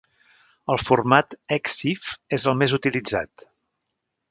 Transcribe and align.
El 0.75 0.79
format 0.83 1.35
Exif 1.57 2.09
és 2.39 2.49
el 2.53 2.59
més 2.63 2.75
utilitzat. 2.81 3.49